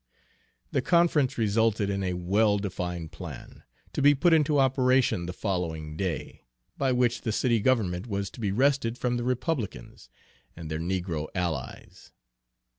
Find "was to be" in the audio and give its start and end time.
8.07-8.51